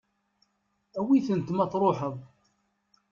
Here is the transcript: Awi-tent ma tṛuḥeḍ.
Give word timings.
Awi-tent 0.99 1.53
ma 1.57 1.65
tṛuḥeḍ. 1.71 2.15